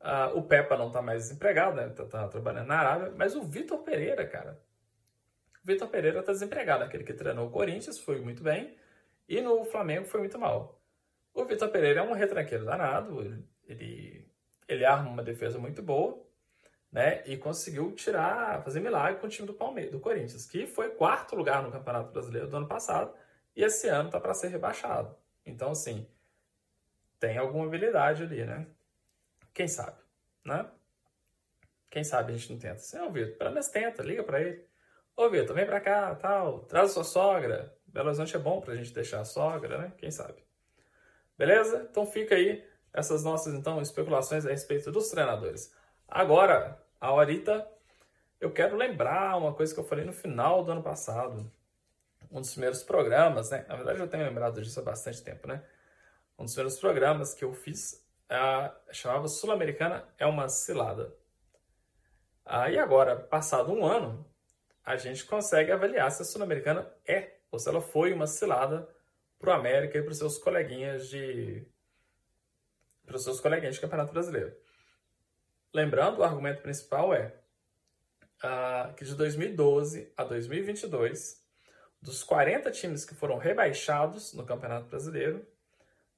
Ah, 0.00 0.32
o 0.34 0.42
Peppa 0.42 0.76
não 0.76 0.88
está 0.88 1.00
mais 1.00 1.22
desempregado, 1.22 1.76
né? 1.76 1.88
Tá, 1.90 2.04
tá 2.06 2.26
trabalhando 2.26 2.66
na 2.66 2.76
Arábia, 2.76 3.12
mas 3.16 3.36
o 3.36 3.42
Vitor 3.44 3.78
Pereira, 3.84 4.26
cara, 4.26 4.60
Vitor 5.62 5.86
Pereira 5.86 6.18
está 6.18 6.32
desempregado, 6.32 6.82
aquele 6.82 7.04
que 7.04 7.12
treinou 7.12 7.46
o 7.46 7.50
Corinthians, 7.52 8.00
foi 8.00 8.20
muito 8.20 8.42
bem, 8.42 8.76
e 9.28 9.40
no 9.40 9.64
Flamengo 9.64 10.06
foi 10.06 10.18
muito 10.18 10.40
mal. 10.40 10.82
O 11.32 11.44
Vitor 11.44 11.68
Pereira 11.68 12.00
é 12.00 12.02
um 12.02 12.12
retranqueiro 12.12 12.64
danado, 12.64 13.46
ele, 13.68 14.28
ele 14.66 14.84
arma 14.84 15.08
uma 15.08 15.22
defesa 15.22 15.56
muito 15.56 15.82
boa, 15.82 16.20
né? 16.90 17.22
E 17.26 17.36
conseguiu 17.36 17.92
tirar, 17.92 18.60
fazer 18.64 18.80
milagre 18.80 19.20
com 19.20 19.28
o 19.28 19.30
time 19.30 19.46
do 19.46 19.54
Palmeiras, 19.54 19.92
do 19.92 20.00
Corinthians, 20.00 20.46
que 20.46 20.66
foi 20.66 20.90
quarto 20.90 21.36
lugar 21.36 21.62
no 21.62 21.70
Campeonato 21.70 22.10
Brasileiro 22.10 22.48
do 22.48 22.56
ano 22.56 22.66
passado, 22.66 23.14
e 23.56 23.64
esse 23.64 23.88
ano 23.88 24.08
está 24.08 24.20
para 24.20 24.34
ser 24.34 24.48
rebaixado. 24.48 25.16
Então, 25.44 25.70
assim, 25.70 26.06
tem 27.18 27.38
alguma 27.38 27.64
habilidade 27.64 28.22
ali, 28.22 28.44
né? 28.44 28.66
Quem 29.54 29.66
sabe, 29.66 29.98
né? 30.44 30.70
Quem 31.88 32.04
sabe 32.04 32.32
a 32.32 32.36
gente 32.36 32.52
não 32.52 32.58
tenta. 32.58 32.78
Você 32.78 32.98
não, 32.98 33.10
Vitor, 33.10 33.38
pelo 33.38 33.50
menos 33.50 33.68
tenta, 33.68 34.02
liga 34.02 34.22
para 34.22 34.40
ele. 34.42 34.66
Ô, 35.16 35.30
Vitor, 35.30 35.56
vem 35.56 35.64
pra 35.64 35.80
cá, 35.80 36.14
tal, 36.14 36.60
traz 36.60 36.90
a 36.90 36.94
sua 36.94 37.04
sogra. 37.04 37.74
Belo 37.86 38.08
Horizonte 38.08 38.36
é 38.36 38.38
bom 38.38 38.60
pra 38.60 38.76
gente 38.76 38.92
deixar 38.92 39.20
a 39.20 39.24
sogra, 39.24 39.78
né? 39.78 39.92
Quem 39.96 40.10
sabe? 40.10 40.44
Beleza? 41.38 41.86
Então 41.90 42.04
fica 42.04 42.34
aí 42.34 42.62
essas 42.92 43.24
nossas, 43.24 43.54
então, 43.54 43.80
especulações 43.80 44.44
a 44.44 44.50
respeito 44.50 44.92
dos 44.92 45.08
treinadores. 45.08 45.74
Agora, 46.06 46.78
a 47.00 47.12
horita, 47.12 47.66
eu 48.40 48.52
quero 48.52 48.76
lembrar 48.76 49.36
uma 49.36 49.54
coisa 49.54 49.72
que 49.72 49.80
eu 49.80 49.84
falei 49.84 50.04
no 50.04 50.12
final 50.12 50.62
do 50.64 50.72
ano 50.72 50.82
passado. 50.82 51.50
Um 52.30 52.40
dos 52.40 52.50
primeiros 52.50 52.82
programas, 52.82 53.50
né? 53.50 53.64
Na 53.68 53.76
verdade, 53.76 54.00
eu 54.00 54.08
tenho 54.08 54.24
lembrado 54.24 54.60
disso 54.60 54.80
há 54.80 54.82
bastante 54.82 55.22
tempo, 55.22 55.46
né? 55.46 55.62
Um 56.38 56.44
dos 56.44 56.54
primeiros 56.54 56.78
programas 56.78 57.34
que 57.34 57.44
eu 57.44 57.52
fiz 57.52 58.04
uh, 58.30 58.72
chamava 58.92 59.28
Sul-Americana 59.28 60.06
é 60.18 60.26
uma 60.26 60.48
cilada. 60.48 61.14
Uh, 62.44 62.68
e 62.70 62.78
agora, 62.78 63.16
passado 63.16 63.72
um 63.72 63.84
ano, 63.84 64.26
a 64.84 64.96
gente 64.96 65.24
consegue 65.24 65.72
avaliar 65.72 66.10
se 66.10 66.22
a 66.22 66.24
Sul-Americana 66.24 66.92
é 67.06 67.36
ou 67.50 67.58
se 67.58 67.68
ela 67.68 67.80
foi 67.80 68.12
uma 68.12 68.26
cilada 68.26 68.88
para 69.38 69.50
o 69.50 69.52
América 69.52 69.98
e 69.98 70.02
para 70.02 70.12
os 70.12 70.18
seus 70.18 70.38
coleguinhas 70.38 71.08
de 71.08 71.66
para 73.04 73.16
os 73.16 73.22
seus 73.22 73.40
coleguinhas 73.40 73.76
de 73.76 73.80
Campeonato 73.80 74.12
Brasileiro. 74.12 74.54
Lembrando, 75.72 76.18
o 76.18 76.24
argumento 76.24 76.60
principal 76.60 77.14
é 77.14 77.34
uh, 78.42 78.92
que 78.94 79.04
de 79.04 79.14
2012 79.14 80.12
a 80.16 80.24
2022, 80.24 81.45
dos 82.06 82.22
40 82.22 82.70
times 82.70 83.04
que 83.04 83.16
foram 83.16 83.36
rebaixados 83.36 84.32
no 84.32 84.46
Campeonato 84.46 84.86
Brasileiro, 84.86 85.44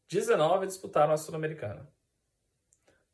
19 0.07 0.67
disputaram 0.67 1.15
a 1.15 1.17
Sul-Americana. 1.17 1.91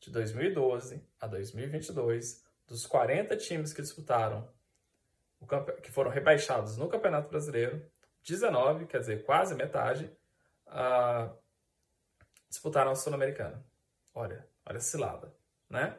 De 0.00 0.11
2012 0.11 1.00
a 1.21 1.28
2022, 1.28 2.45
dos 2.66 2.85
40 2.85 3.37
times 3.37 3.73
que 3.73 3.81
disputaram 3.81 4.52
que 5.83 5.93
foram 5.93 6.11
rebaixados 6.11 6.76
no 6.76 6.88
Campeonato 6.88 7.28
Brasileiro, 7.28 7.81
19, 8.25 8.87
quer 8.87 8.99
dizer, 8.99 9.25
quase 9.25 9.54
metade, 9.54 10.11
uh, 10.66 11.33
disputaram 12.49 12.90
a 12.90 12.97
Sul-Americana. 12.97 13.64
Olha, 14.12 14.49
olha 14.66 14.78
a 14.78 14.81
cilada, 14.81 15.33
né? 15.71 15.97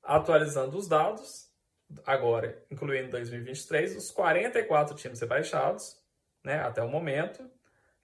atualizando 0.00 0.78
os 0.78 0.86
dados, 0.86 1.47
agora, 2.04 2.62
incluindo 2.70 3.10
2023, 3.10 3.96
os 3.96 4.10
44 4.10 4.94
times 4.96 5.20
rebaixados, 5.20 6.00
né, 6.44 6.60
até 6.60 6.82
o 6.82 6.88
momento, 6.88 7.50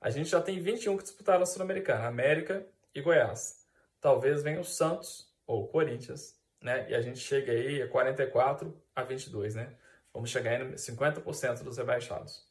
a 0.00 0.10
gente 0.10 0.28
já 0.28 0.40
tem 0.40 0.60
21 0.60 0.96
que 0.96 1.02
disputaram 1.02 1.42
a 1.42 1.46
Sul-Americana, 1.46 2.06
América 2.06 2.66
e 2.94 3.00
Goiás. 3.00 3.66
Talvez 4.00 4.42
venha 4.42 4.60
o 4.60 4.64
Santos 4.64 5.32
ou 5.46 5.64
o 5.64 5.68
Corinthians, 5.68 6.38
né, 6.60 6.90
e 6.90 6.94
a 6.94 7.00
gente 7.00 7.18
chegue 7.18 7.50
aí 7.50 7.82
a 7.82 7.88
44 7.88 8.74
a 8.94 9.02
22, 9.02 9.54
né? 9.54 9.74
Vamos 10.12 10.30
chegar 10.30 10.60
em 10.60 10.74
50% 10.74 11.62
dos 11.62 11.76
rebaixados. 11.76 12.46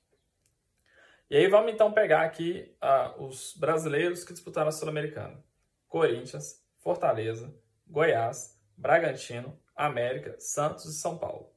E 1.30 1.38
aí 1.38 1.48
vamos 1.48 1.72
então 1.72 1.92
pegar 1.92 2.22
aqui 2.22 2.75
uh, 2.84 3.24
os 3.24 3.56
brasileiros 3.56 4.24
que 4.24 4.34
disputaram 4.34 4.68
a 4.68 4.72
Sul-Americana. 4.72 5.44
Corinthians, 5.88 6.62
Fortaleza, 6.80 7.54
Goiás, 7.88 8.60
Bragantino, 8.75 9.58
América, 9.75 10.36
Santos 10.39 10.86
e 10.86 10.94
São 10.94 11.18
Paulo. 11.18 11.51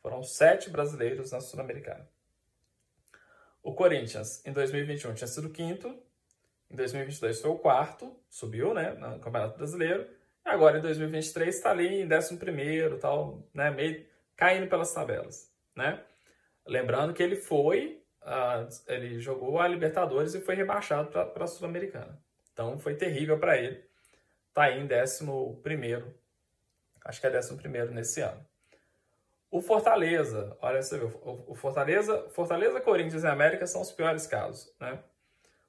Foram 0.00 0.22
sete 0.22 0.70
brasileiros 0.70 1.32
na 1.32 1.40
Sul-Americana. 1.40 2.08
O 3.62 3.74
Corinthians, 3.74 4.44
em 4.46 4.52
2021, 4.52 5.14
tinha 5.14 5.28
sido 5.28 5.50
quinto. 5.50 5.88
Em 6.70 6.76
2022 6.76 7.40
foi 7.40 7.50
o 7.50 7.58
quarto, 7.58 8.16
subiu, 8.28 8.72
né, 8.72 8.92
no 8.92 9.18
Campeonato 9.18 9.58
Brasileiro. 9.58 10.08
E 10.44 10.48
agora, 10.48 10.78
em 10.78 10.80
2023, 10.80 11.54
está 11.54 11.70
ali 11.70 12.02
em 12.02 12.08
décimo 12.08 12.38
primeiro, 12.38 12.98
tal, 12.98 13.46
né, 13.52 13.70
meio 13.70 14.06
caindo 14.36 14.68
pelas 14.68 14.92
tabelas, 14.94 15.52
né? 15.76 16.02
Lembrando 16.66 17.12
que 17.12 17.22
ele 17.22 17.36
foi, 17.36 18.02
uh, 18.22 18.66
ele 18.86 19.20
jogou 19.20 19.58
a 19.60 19.68
Libertadores 19.68 20.34
e 20.34 20.40
foi 20.40 20.54
rebaixado 20.54 21.10
para 21.10 21.44
a 21.44 21.46
Sul-Americana. 21.46 22.18
Então, 22.52 22.78
foi 22.78 22.94
terrível 22.94 23.38
para 23.38 23.58
ele. 23.58 23.84
Está 24.48 24.64
aí 24.64 24.80
em 24.80 24.86
décimo 24.86 25.60
primeiro 25.62 26.14
Acho 27.04 27.20
que 27.20 27.26
é 27.26 27.36
11 27.36 27.56
nesse 27.92 28.20
ano. 28.20 28.44
O 29.50 29.60
Fortaleza, 29.60 30.56
olha 30.60 30.80
você 30.80 30.96
viu, 30.96 31.08
o 31.24 31.54
Fortaleza, 31.56 32.28
Fortaleza, 32.30 32.80
Corinthians 32.80 33.24
e 33.24 33.26
América 33.26 33.66
são 33.66 33.80
os 33.80 33.90
piores 33.90 34.26
casos, 34.26 34.72
né? 34.78 35.02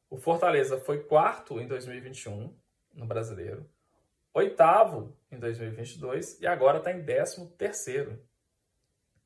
O 0.08 0.18
Fortaleza 0.18 0.80
foi 0.80 1.04
quarto 1.04 1.60
em 1.60 1.66
2021 1.68 2.54
no 2.94 3.06
Brasileiro, 3.06 3.68
oitavo 4.34 5.18
em 5.32 5.40
2022 5.40 6.40
e 6.42 6.46
agora 6.46 6.78
está 6.78 6.92
em 6.92 7.02
décimo 7.02 7.48
terceiro, 7.48 8.22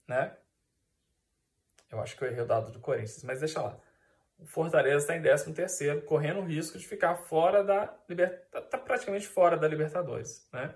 né? 0.07 0.37
Eu 1.91 1.99
acho 1.99 2.15
que 2.15 2.23
eu 2.23 2.27
errei 2.27 2.41
o 2.41 2.47
dado 2.47 2.71
do 2.71 2.79
Corinthians, 2.79 3.23
mas 3.23 3.39
deixa 3.39 3.61
lá. 3.61 3.77
O 4.39 4.45
Fortaleza 4.45 4.97
está 4.97 5.17
em 5.17 5.21
décimo 5.21 5.53
terceiro, 5.53 6.01
correndo 6.03 6.39
o 6.39 6.45
risco 6.45 6.77
de 6.77 6.87
ficar 6.87 7.15
fora 7.15 7.63
da 7.63 7.93
Libertadores, 8.07 8.69
tá 8.69 8.77
praticamente 8.77 9.27
fora 9.27 9.57
da 9.57 9.67
Libertadores, 9.67 10.47
né? 10.53 10.73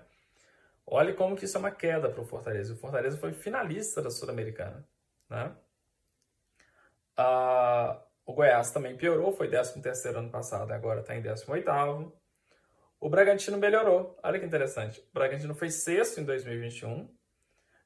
Olhe 0.92 1.14
como 1.14 1.36
que 1.36 1.44
isso 1.44 1.56
é 1.56 1.60
uma 1.60 1.70
queda 1.70 2.10
para 2.10 2.20
o 2.20 2.24
Fortaleza. 2.24 2.74
O 2.74 2.76
Fortaleza 2.76 3.16
foi 3.16 3.32
finalista 3.32 4.02
da 4.02 4.10
Sul-Americana. 4.10 4.84
Né? 5.28 5.54
Ah, 7.16 8.02
o 8.26 8.32
Goiás 8.32 8.72
também 8.72 8.96
piorou, 8.96 9.32
foi 9.32 9.48
13º 9.48 10.16
ano 10.16 10.30
passado, 10.30 10.72
agora 10.72 10.98
está 11.00 11.14
em 11.14 11.22
18º. 11.22 12.12
O 12.98 13.08
Bragantino 13.08 13.56
melhorou. 13.56 14.18
Olha 14.20 14.40
que 14.40 14.44
interessante. 14.44 14.98
O 14.98 15.14
Bragantino 15.14 15.54
foi 15.54 15.70
sexto 15.70 16.20
em 16.20 16.24
2021. 16.24 17.08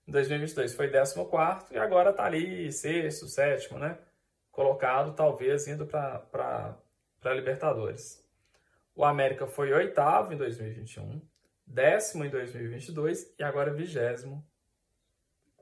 Em 0.08 0.10
2022 0.10 0.74
foi 0.74 0.90
14 0.90 1.66
e 1.72 1.78
agora 1.78 2.08
está 2.08 2.24
ali 2.24 2.72
sexto, 2.72 3.28
sétimo, 3.28 3.78
né? 3.78 3.98
Colocado, 4.50 5.14
talvez, 5.14 5.68
indo 5.68 5.86
para 5.86 6.74
Libertadores. 7.22 8.26
O 8.94 9.04
América 9.04 9.46
foi 9.46 9.74
oitavo 9.74 10.32
em 10.32 10.38
2021 10.38 11.33
décimo 11.66 12.24
em 12.24 12.30
2022 12.30 13.34
e 13.38 13.42
agora 13.42 13.72
vigésimo. 13.72 14.46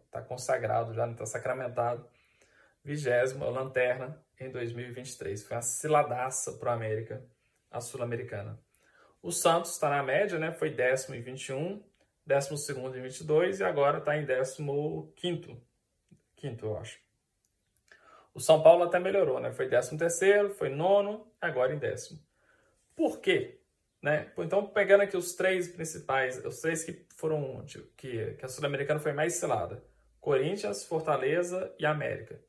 Está 0.07 0.21
consagrado, 0.21 0.93
já 0.93 1.07
não 1.07 1.13
está 1.13 1.25
sacramentado. 1.25 2.07
Vigésimo, 2.85 3.49
lanterna 3.49 4.21
em 4.39 4.51
2023. 4.51 5.45
Foi 5.45 5.57
uma 5.57 5.63
ciladaça 5.63 6.53
para 6.59 6.71
o 6.71 6.75
América, 6.75 7.25
a 7.71 7.81
Sul-Americana. 7.81 8.59
O 9.23 9.31
Santos 9.31 9.73
está 9.73 9.89
na 9.89 10.03
média, 10.03 10.39
né? 10.39 10.53
Foi 10.53 10.69
décimo 10.69 11.15
em 11.15 11.23
21, 11.23 11.83
décimo 12.27 12.59
segundo 12.59 12.99
em 12.99 13.03
22 13.03 13.61
e 13.61 13.65
agora 13.65 13.99
está 13.99 14.17
em 14.17 14.25
décimo 14.25 15.13
quinto. 15.15 15.57
Quinto, 16.35 16.67
eu 16.67 16.77
acho. 16.77 17.01
O 18.35 18.41
São 18.41 18.63
Paulo 18.63 18.83
até 18.83 18.99
melhorou, 18.99 19.39
né? 19.39 19.53
Foi 19.53 19.69
décimo 19.69 19.99
terceiro, 19.99 20.51
foi 20.51 20.71
nono, 20.71 21.31
agora 21.41 21.73
em 21.73 21.79
décimo. 21.79 22.21
Por 22.97 23.21
quê? 23.21 23.62
Né? 24.03 24.33
Então, 24.37 24.67
pegando 24.67 25.03
aqui 25.03 25.17
os 25.17 25.35
três 25.35 25.69
principais, 25.69 26.45
os 26.45 26.61
três 26.61 26.83
que 26.83 27.07
foram 27.17 27.65
tipo, 27.65 27.87
que, 27.97 28.35
que 28.35 28.45
a 28.45 28.49
Sul-Americana 28.49 28.99
foi 28.99 29.13
mais 29.13 29.35
selada: 29.35 29.83
Corinthians, 30.21 30.85
Fortaleza 30.85 31.73
e 31.79 31.87
América. 31.87 32.41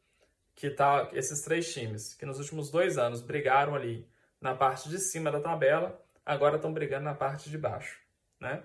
Que 0.56 0.70
tá 0.70 1.10
esses 1.14 1.42
três 1.42 1.72
times 1.72 2.14
que 2.14 2.26
nos 2.26 2.40
últimos 2.40 2.72
dois 2.72 2.98
anos 2.98 3.22
brigaram 3.22 3.76
ali 3.76 4.08
na 4.42 4.56
parte 4.56 4.90
de 4.90 5.00
cima 5.00 5.32
da 5.32 5.40
tabela, 5.40 6.04
agora 6.26 6.58
estão 6.58 6.74
brigando 6.74 7.06
na 7.06 7.16
parte 7.16 7.50
de 7.50 7.58
baixo, 7.58 8.00
né? 8.40 8.64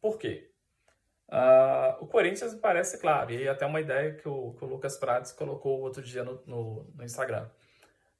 Por 0.00 0.18
quê? 0.18 0.50
Uh, 1.28 2.02
o 2.02 2.06
Corinthians 2.06 2.54
parece 2.54 2.98
claro, 2.98 3.30
e 3.30 3.46
até 3.48 3.66
uma 3.66 3.80
ideia 3.80 4.14
que 4.14 4.28
o, 4.28 4.54
que 4.54 4.64
o 4.64 4.68
Lucas 4.68 4.96
Prates 4.96 5.32
colocou 5.32 5.80
outro 5.80 6.02
dia 6.02 6.24
no, 6.24 6.42
no, 6.46 6.84
no 6.94 7.04
Instagram. 7.04 7.48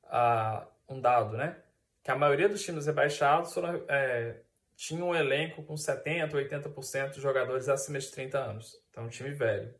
Uh, 0.04 0.66
um 0.88 1.00
dado, 1.00 1.36
né? 1.36 1.56
Que 2.02 2.10
a 2.10 2.16
maioria 2.16 2.48
dos 2.48 2.62
times 2.62 2.86
rebaixados 2.86 3.52
foram, 3.52 3.84
é, 3.88 4.40
tinha 4.76 5.04
um 5.04 5.14
elenco 5.14 5.62
com 5.62 5.74
70%, 5.74 6.32
80% 6.32 7.10
de 7.10 7.20
jogadores 7.20 7.68
acima 7.68 7.98
de 7.98 8.10
30 8.10 8.38
anos. 8.38 8.80
Então, 8.90 9.04
um 9.04 9.08
time 9.08 9.30
velho. 9.30 9.74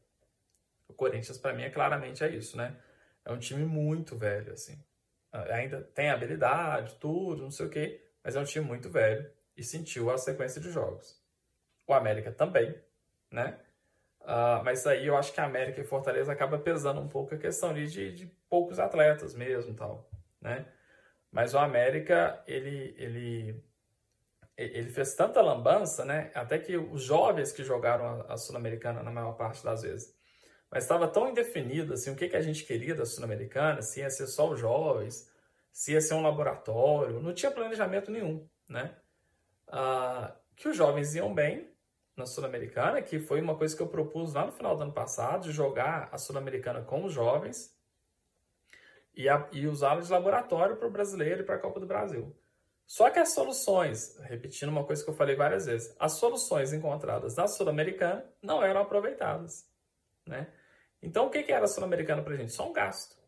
O 0.88 0.94
Corinthians, 0.94 1.38
para 1.38 1.52
mim, 1.52 1.62
é 1.62 1.70
claramente 1.70 2.24
é 2.24 2.28
isso, 2.28 2.56
né? 2.56 2.76
É 3.24 3.32
um 3.32 3.38
time 3.38 3.64
muito 3.64 4.16
velho, 4.16 4.52
assim. 4.52 4.82
Ainda 5.32 5.82
tem 5.94 6.10
habilidade, 6.10 6.96
tudo, 6.96 7.42
não 7.42 7.50
sei 7.50 7.66
o 7.66 7.70
quê, 7.70 8.02
mas 8.24 8.34
é 8.34 8.40
um 8.40 8.44
time 8.44 8.64
muito 8.64 8.90
velho 8.90 9.30
e 9.56 9.62
sentiu 9.62 10.10
a 10.10 10.16
sequência 10.16 10.60
de 10.60 10.70
jogos. 10.70 11.22
O 11.86 11.92
América 11.92 12.32
também, 12.32 12.74
né? 13.30 13.58
Uh, 14.20 14.62
mas 14.64 14.86
aí 14.86 15.06
eu 15.06 15.16
acho 15.16 15.32
que 15.32 15.40
a 15.40 15.44
América 15.44 15.80
e 15.80 15.84
Fortaleza 15.84 16.32
acaba 16.32 16.58
pesando 16.58 17.00
um 17.00 17.08
pouco 17.08 17.34
a 17.34 17.38
questão 17.38 17.70
ali 17.70 17.86
de, 17.86 18.12
de 18.12 18.26
poucos 18.48 18.78
atletas 18.78 19.34
mesmo 19.34 19.74
tal, 19.74 20.10
né? 20.40 20.66
Mas 21.30 21.54
o 21.54 21.58
América, 21.58 22.42
ele, 22.46 22.94
ele, 22.96 23.64
ele 24.56 24.90
fez 24.90 25.14
tanta 25.14 25.42
lambança, 25.42 26.04
né? 26.04 26.30
Até 26.34 26.58
que 26.58 26.76
os 26.76 27.02
jovens 27.02 27.52
que 27.52 27.62
jogaram 27.62 28.24
a, 28.28 28.36
Sul-Americana 28.36 29.02
na 29.02 29.10
maior 29.10 29.32
parte 29.32 29.62
das 29.62 29.82
vezes. 29.82 30.16
Mas 30.70 30.84
estava 30.84 31.08
tão 31.08 31.28
indefinido 31.28 31.94
assim, 31.94 32.10
o 32.10 32.16
que, 32.16 32.28
que 32.28 32.36
a 32.36 32.42
gente 32.42 32.64
queria 32.64 32.94
da 32.94 33.06
Sul-Americana, 33.06 33.82
se 33.82 34.00
ia 34.00 34.10
ser 34.10 34.26
só 34.26 34.50
os 34.50 34.60
jovens, 34.60 35.30
se 35.72 35.92
ia 35.92 36.00
ser 36.00 36.14
um 36.14 36.22
laboratório, 36.22 37.20
não 37.20 37.32
tinha 37.32 37.50
planejamento 37.50 38.10
nenhum, 38.10 38.48
né? 38.68 38.96
Ah, 39.68 40.34
que 40.56 40.68
os 40.68 40.76
jovens 40.76 41.14
iam 41.14 41.32
bem 41.34 41.72
na 42.16 42.26
Sul-Americana, 42.26 43.00
que 43.00 43.20
foi 43.20 43.40
uma 43.40 43.56
coisa 43.56 43.76
que 43.76 43.82
eu 43.82 43.88
propus 43.88 44.34
lá 44.34 44.44
no 44.44 44.52
final 44.52 44.76
do 44.76 44.82
ano 44.82 44.92
passado, 44.92 45.44
de 45.44 45.52
jogar 45.52 46.08
a 46.10 46.18
Sul-Americana 46.18 46.82
com 46.82 47.04
os 47.04 47.12
jovens, 47.12 47.77
e, 49.18 49.26
e 49.52 49.66
usá-lo 49.66 50.00
de 50.00 50.12
laboratório 50.12 50.76
para 50.76 50.86
o 50.86 50.90
brasileiro 50.90 51.42
e 51.42 51.44
para 51.44 51.56
a 51.56 51.58
Copa 51.58 51.80
do 51.80 51.86
Brasil. 51.86 52.32
Só 52.86 53.10
que 53.10 53.18
as 53.18 53.32
soluções, 53.32 54.16
repetindo 54.20 54.68
uma 54.68 54.84
coisa 54.84 55.02
que 55.04 55.10
eu 55.10 55.14
falei 55.14 55.34
várias 55.34 55.66
vezes, 55.66 55.94
as 55.98 56.12
soluções 56.12 56.72
encontradas 56.72 57.34
na 57.34 57.48
Sul-Americana 57.48 58.24
não 58.40 58.62
eram 58.62 58.80
aproveitadas. 58.80 59.68
Né? 60.24 60.46
Então, 61.02 61.26
o 61.26 61.30
que, 61.30 61.42
que 61.42 61.52
era 61.52 61.64
a 61.64 61.68
Sul-Americana 61.68 62.22
para 62.22 62.32
a 62.32 62.36
gente? 62.36 62.52
Só 62.52 62.68
um 62.68 62.72
gasto. 62.72 63.18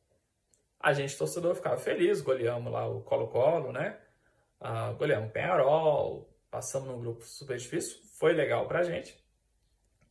A 0.78 0.92
gente, 0.92 1.18
torcedor, 1.18 1.56
ficava 1.56 1.76
feliz, 1.76 2.20
goleamos 2.20 2.72
lá 2.72 2.86
o 2.86 3.02
Colo-Colo, 3.02 3.72
né? 3.72 4.00
Uh, 4.60 4.94
goleamos 4.96 5.28
o 5.28 5.32
Penharol, 5.32 6.32
passamos 6.50 6.88
num 6.88 7.00
grupo 7.00 7.22
super 7.24 7.56
difícil, 7.58 7.98
foi 8.18 8.32
legal 8.32 8.66
para 8.66 8.80
a 8.80 8.82
gente, 8.82 9.18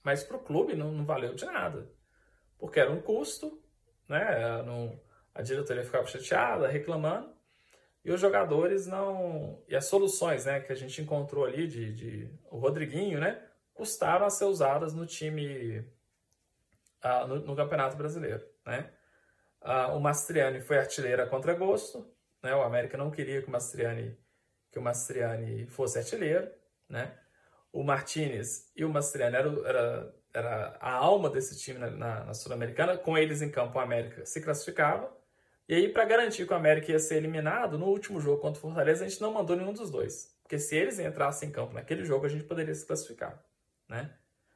mas 0.03 0.23
para 0.23 0.37
o 0.37 0.43
clube 0.43 0.75
não, 0.75 0.91
não 0.91 1.05
valeu 1.05 1.33
de 1.35 1.45
nada, 1.45 1.91
porque 2.57 2.79
era 2.79 2.91
um 2.91 3.01
custo, 3.01 3.61
né? 4.07 4.61
Não, 4.63 4.99
a 5.33 5.41
diretoria 5.41 5.83
ficava 5.83 6.05
chateada, 6.07 6.67
reclamando, 6.67 7.33
e 8.03 8.11
os 8.11 8.19
jogadores 8.19 8.87
não. 8.87 9.61
E 9.67 9.75
as 9.75 9.85
soluções 9.85 10.45
né, 10.45 10.59
que 10.59 10.71
a 10.71 10.75
gente 10.75 11.01
encontrou 11.01 11.45
ali 11.45 11.67
de, 11.67 11.93
de 11.93 12.29
o 12.49 12.57
Rodriguinho, 12.57 13.19
né? 13.19 13.41
Custaram 13.73 14.25
a 14.25 14.29
ser 14.29 14.45
usadas 14.45 14.93
no 14.93 15.05
time. 15.05 15.85
Uh, 17.03 17.27
no, 17.27 17.35
no, 17.45 17.55
Campeonato 17.55 17.95
Brasileiro. 17.95 18.45
Né? 18.65 18.89
Uh, 19.61 19.95
o 19.95 20.01
Mastriani 20.01 20.59
foi 20.59 20.77
artilheiro 20.77 21.25
contra 21.29 21.53
gosto. 21.53 22.05
Né? 22.43 22.53
O 22.53 22.61
América 22.61 22.97
não 22.97 23.09
queria 23.09 23.41
que 23.41 23.47
o 23.47 23.51
Mastriani, 23.51 24.17
que 24.69 24.77
o 24.77 24.81
Mastriani 24.81 25.65
fosse 25.67 25.97
artilheiro. 25.97 26.51
Né? 26.89 27.17
O 27.71 27.83
Martinez 27.83 28.69
e 28.75 28.83
o 28.83 28.89
Mastriani 28.89 29.35
era, 29.35 29.49
era, 29.65 30.15
era 30.33 30.77
a 30.81 30.91
alma 30.91 31.29
desse 31.29 31.57
time 31.57 31.79
na, 31.79 31.89
na, 31.89 32.23
na 32.25 32.33
Sul-Americana. 32.33 32.97
Com 32.97 33.17
eles 33.17 33.41
em 33.41 33.49
campo, 33.49 33.77
o 33.77 33.81
América 33.81 34.25
se 34.25 34.41
classificava. 34.41 35.18
E 35.69 35.75
aí, 35.75 35.87
para 35.87 36.03
garantir 36.03 36.45
que 36.47 36.51
o 36.51 36.55
América 36.55 36.91
ia 36.91 36.99
ser 36.99 37.17
eliminado, 37.17 37.77
no 37.77 37.85
último 37.85 38.19
jogo 38.19 38.41
contra 38.41 38.57
o 38.57 38.61
Fortaleza, 38.61 39.05
a 39.05 39.07
gente 39.07 39.21
não 39.21 39.31
mandou 39.31 39.55
nenhum 39.55 39.71
dos 39.71 39.91
dois. 39.91 40.35
Porque 40.41 40.57
se 40.57 40.75
eles 40.75 40.97
entrassem 40.97 41.47
em 41.47 41.51
campo 41.51 41.75
naquele 41.75 42.03
jogo, 42.03 42.25
a 42.25 42.29
gente 42.29 42.43
poderia 42.43 42.73
se 42.73 42.85
classificar. 42.85 43.39
né? 43.87 44.11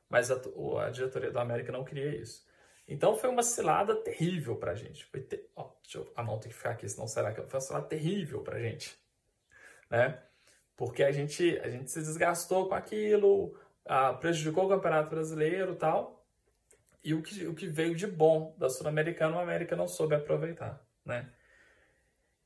Mas 0.10 0.32
a, 0.32 0.42
a 0.86 0.90
diretoria 0.90 1.32
do 1.32 1.40
América 1.40 1.72
não 1.72 1.84
queria 1.84 2.16
isso. 2.16 2.46
Então 2.88 3.16
foi 3.16 3.30
uma 3.30 3.44
cilada 3.44 3.96
terrível 3.96 4.56
pra 4.56 4.76
gente. 4.76 5.06
Foi 5.06 5.22
ter... 5.22 5.50
oh, 5.56 5.70
eu... 5.94 6.12
A 6.16 6.24
mão 6.24 6.40
tem 6.40 6.52
que 6.52 6.58
ficar 6.58 6.72
aqui, 6.72 6.90
senão 6.90 7.08
será 7.08 7.32
que 7.32 7.42
foi 7.42 7.60
uma 7.60 7.62
cilada 7.62 7.88
terrível 7.88 8.42
pra 8.42 8.60
gente, 8.60 8.98
né? 9.90 10.20
Porque 10.76 11.04
a 11.04 11.12
gente, 11.12 11.60
a 11.60 11.70
gente 11.70 11.92
se 11.92 12.00
desgastou 12.00 12.68
com 12.68 12.76
aquilo, 12.76 13.56
ah, 13.86 14.14
prejudicou 14.14 14.66
o 14.66 14.70
Campeonato 14.70 15.10
Brasileiro 15.10 15.76
tal. 15.76 16.26
E 17.04 17.14
o 17.14 17.22
que, 17.22 17.46
o 17.48 17.54
que 17.54 17.68
veio 17.68 17.96
de 17.96 18.08
bom 18.08 18.56
da 18.58 18.70
Sul-Americana, 18.70 19.38
o 19.38 19.40
América 19.40 19.76
não 19.76 19.88
soube 19.88 20.16
aproveitar, 20.16 20.84
né? 21.06 21.30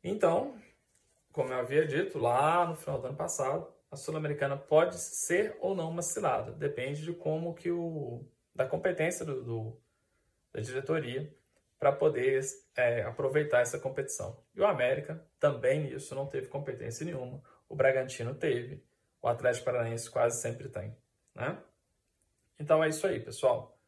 Então, 0.04 0.60
como 1.32 1.52
eu 1.52 1.60
havia 1.60 1.86
dito 1.86 2.18
lá 2.18 2.66
no 2.66 2.76
final 2.76 3.00
do 3.00 3.08
ano 3.08 3.18
passado, 3.18 3.68
a 3.92 3.96
Sul-Americana 3.96 4.58
pode 4.58 4.98
ser 4.98 5.58
ou 5.60 5.76
não 5.76 5.90
uma 5.90 6.02
cilada, 6.02 6.52
depende 6.52 7.04
de 7.04 7.14
como 7.14 7.54
que 7.54 7.72
o 7.72 8.26
da 8.54 8.66
competência 8.66 9.24
do, 9.26 9.44
do 9.44 9.82
da 10.52 10.60
diretoria 10.60 11.32
para 11.78 11.92
poder 11.92 12.42
é, 12.76 13.04
aproveitar 13.04 13.62
essa 13.62 13.80
competição. 13.80 14.44
E 14.56 14.62
o 14.62 14.66
América 14.66 15.24
também 15.40 15.82
nisso 15.82 16.16
não 16.16 16.26
teve 16.26 16.48
competência 16.48 17.06
nenhuma. 17.06 17.42
O 17.70 17.76
Bragantino 17.76 18.34
teve, 18.34 18.84
o 19.22 19.28
Atlético 19.28 19.66
Paranaense 19.66 20.10
quase 20.10 20.42
sempre 20.42 20.70
tem, 20.70 20.98
né? 21.36 21.62
Então 22.60 22.84
é 22.84 22.90
isso 22.90 23.06
aí, 23.06 23.20
pessoal. 23.20 23.80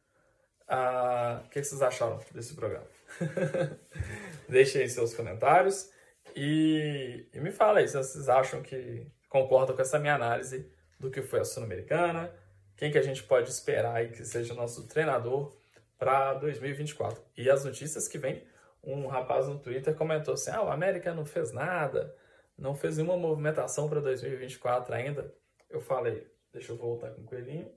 Ah, 0.67 1.41
o 1.43 1.49
que 1.49 1.63
vocês 1.63 1.81
acharam 1.81 2.19
desse 2.31 2.53
programa? 2.55 2.85
Deixem 4.47 4.81
aí 4.81 4.89
seus 4.89 5.13
comentários 5.13 5.91
e, 6.35 7.27
e 7.33 7.39
me 7.39 7.51
fala 7.51 7.79
aí 7.79 7.87
se 7.87 7.97
vocês 7.97 8.29
acham 8.29 8.61
que 8.61 9.05
concordam 9.27 9.75
com 9.75 9.81
essa 9.81 9.99
minha 9.99 10.15
análise 10.15 10.71
do 10.99 11.09
que 11.09 11.21
foi 11.21 11.39
a 11.39 11.45
Sul-Americana, 11.45 12.33
quem 12.75 12.91
que 12.91 12.97
a 12.97 13.01
gente 13.01 13.23
pode 13.23 13.49
esperar 13.49 13.95
aí 13.95 14.09
que 14.09 14.25
seja 14.25 14.53
nosso 14.53 14.87
treinador 14.87 15.57
para 15.97 16.33
2024. 16.35 17.21
E 17.37 17.49
as 17.49 17.65
notícias 17.65 18.07
que 18.07 18.17
vem, 18.17 18.43
um 18.83 19.07
rapaz 19.07 19.47
no 19.47 19.59
Twitter 19.59 19.93
comentou 19.95 20.33
assim: 20.33 20.51
ah, 20.51 20.63
o 20.63 20.69
América 20.69 21.13
não 21.13 21.25
fez 21.25 21.51
nada, 21.51 22.15
não 22.57 22.73
fez 22.73 22.97
nenhuma 22.97 23.17
movimentação 23.17 23.89
para 23.89 23.99
2024 23.99 24.95
ainda. 24.95 25.33
Eu 25.69 25.81
falei, 25.81 26.25
deixa 26.51 26.71
eu 26.71 26.77
voltar 26.77 27.11
com 27.11 27.21
o 27.21 27.25
coelhinho. 27.25 27.71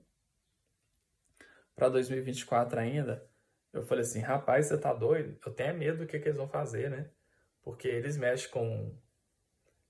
Para 1.75 1.89
2024 1.89 2.79
ainda, 2.79 3.27
eu 3.73 3.83
falei 3.83 4.03
assim: 4.03 4.19
rapaz, 4.19 4.67
você 4.67 4.77
tá 4.77 4.93
doido? 4.93 5.37
Eu 5.43 5.51
tenho 5.51 5.75
medo 5.75 5.99
do 5.99 6.05
que, 6.05 6.19
que 6.19 6.27
eles 6.27 6.37
vão 6.37 6.47
fazer, 6.47 6.89
né? 6.91 7.09
Porque 7.63 7.87
eles 7.87 8.15
mexem 8.15 8.49
com. 8.51 8.95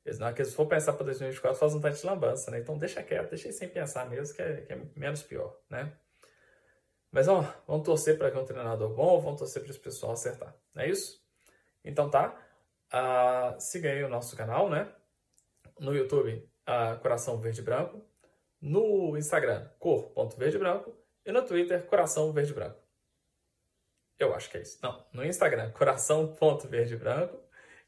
Eles, 0.05 0.19
não, 0.19 0.33
que 0.33 0.43
se 0.43 0.55
for 0.55 0.65
pensar 0.65 0.93
para 0.93 1.05
2024, 1.05 1.59
faz 1.59 1.75
um 1.75 1.81
teste 1.81 2.01
de 2.01 2.07
lambança, 2.07 2.49
né? 2.49 2.59
Então 2.59 2.77
deixa 2.77 3.03
quieto, 3.03 3.29
deixa 3.29 3.51
sem 3.51 3.69
pensar 3.69 4.09
mesmo, 4.09 4.35
que 4.35 4.41
é, 4.41 4.61
que 4.61 4.73
é 4.73 4.81
menos 4.95 5.21
pior, 5.23 5.57
né? 5.69 5.93
Mas 7.11 7.27
ó, 7.27 7.41
vamos 7.67 7.85
torcer 7.85 8.17
para 8.17 8.31
que 8.31 8.37
um 8.37 8.45
treinador 8.45 8.89
bom, 8.89 9.21
vamos 9.21 9.39
torcer 9.39 9.61
para 9.61 9.71
esse 9.71 9.79
pessoal 9.79 10.13
acertar. 10.13 10.55
Não 10.73 10.83
é 10.83 10.89
isso? 10.89 11.21
Então 11.83 12.09
tá. 12.09 12.39
Uh, 12.91 13.59
siga 13.59 13.89
aí 13.89 14.03
o 14.03 14.09
nosso 14.09 14.35
canal, 14.35 14.69
né? 14.69 14.91
No 15.79 15.93
YouTube, 15.93 16.49
uh, 16.67 16.99
Coração 17.01 17.39
Verde 17.39 17.61
Branco. 17.61 18.01
No 18.61 19.17
Instagram, 19.17 19.69
cor.verde 19.77 20.57
branco. 20.57 20.95
E 21.25 21.31
no 21.31 21.41
Twitter, 21.43 21.85
Coração 21.85 22.31
Verde 22.31 22.53
Branco. 22.53 22.82
Eu 24.19 24.33
acho 24.33 24.49
que 24.49 24.57
é 24.57 24.61
isso. 24.61 24.79
Não, 24.81 25.05
no 25.11 25.25
Instagram, 25.25 25.71
coração.verde 25.71 26.95
branco. 26.95 27.43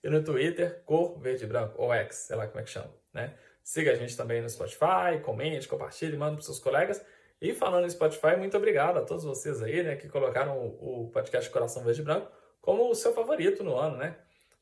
E 0.06 0.10
no 0.10 0.24
Twitter, 0.24 0.84
cor 0.86 1.20
verde 1.20 1.48
branco, 1.48 1.82
ou 1.82 1.92
X, 1.92 2.16
sei 2.28 2.36
lá 2.36 2.46
como 2.46 2.60
é 2.60 2.64
que 2.64 2.70
chama, 2.70 2.94
né? 3.12 3.34
Siga 3.64 3.92
a 3.92 3.96
gente 3.96 4.16
também 4.16 4.40
no 4.40 4.48
Spotify, 4.48 5.20
comente, 5.24 5.68
compartilhe, 5.68 6.16
manda 6.16 6.36
para 6.36 6.46
seus 6.46 6.60
colegas. 6.60 7.04
E 7.42 7.56
falando 7.56 7.86
em 7.86 7.90
Spotify, 7.90 8.36
muito 8.38 8.56
obrigado 8.56 8.98
a 8.98 9.02
todos 9.02 9.24
vocês 9.24 9.64
aí, 9.64 9.82
né, 9.82 9.96
que 9.96 10.08
colocaram 10.08 10.56
o, 10.60 11.10
podcast 11.12 11.50
Coração 11.50 11.84
Verde 11.84 12.04
Branco 12.04 12.32
como 12.62 12.88
o 12.90 12.94
seu 12.94 13.14
favorito 13.14 13.64
no 13.64 13.76
ano, 13.76 13.98
né? 13.98 14.16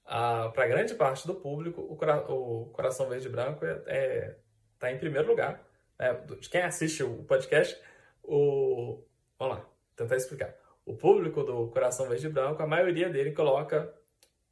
Ah, 0.05 0.49
Para 0.53 0.67
grande 0.67 0.95
parte 0.95 1.27
do 1.27 1.35
público, 1.35 1.81
o, 1.81 1.97
Cora 1.97 2.19
o 2.31 2.67
Coração 2.73 3.09
Verde 3.09 3.27
Branco 3.27 3.65
está 3.65 3.91
é, 3.91 4.37
é, 4.81 4.91
em 4.93 4.97
primeiro 4.97 5.27
lugar. 5.27 5.61
Né? 5.99 6.13
De 6.39 6.49
quem 6.49 6.61
assiste 6.61 7.03
o 7.03 7.23
podcast, 7.23 7.77
o... 8.23 9.03
vamos 9.37 9.57
lá, 9.57 9.69
tentar 9.97 10.15
explicar. 10.15 10.62
O 10.85 10.95
público 10.95 11.43
do 11.43 11.67
Coração 11.67 12.07
Verde 12.07 12.29
Branco, 12.29 12.61
a 12.61 12.67
maioria 12.67 13.09
dele 13.09 13.31
coloca 13.31 13.93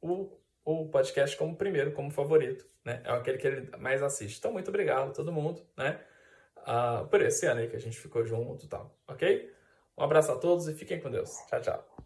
o, 0.00 0.30
o 0.64 0.88
podcast 0.88 1.36
como 1.36 1.56
primeiro, 1.56 1.92
como 1.92 2.10
favorito, 2.10 2.66
né? 2.84 3.02
É 3.04 3.10
aquele 3.10 3.38
que 3.38 3.46
ele 3.46 3.76
mais 3.76 4.02
assiste. 4.02 4.38
Então, 4.38 4.52
muito 4.52 4.68
obrigado 4.68 5.10
a 5.10 5.12
todo 5.12 5.32
mundo, 5.32 5.66
né? 5.76 6.00
uh, 6.62 7.06
por 7.06 7.20
esse 7.22 7.46
ano 7.46 7.60
aí 7.60 7.68
que 7.68 7.76
a 7.76 7.80
gente 7.80 7.98
ficou 7.98 8.24
junto 8.24 8.64
e 8.64 8.68
tal, 8.68 8.94
ok? 9.08 9.52
Um 9.96 10.02
abraço 10.02 10.32
a 10.32 10.36
todos 10.36 10.68
e 10.68 10.74
fiquem 10.74 11.00
com 11.00 11.10
Deus. 11.10 11.30
Tchau, 11.48 11.60
tchau. 11.60 12.02